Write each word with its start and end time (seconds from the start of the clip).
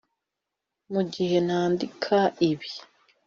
Mu 0.91 1.01
gihe 1.13 1.37
nandika 1.47 2.17
ibi 2.49 2.71